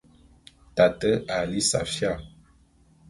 [0.79, 2.13] Tate a lí safía.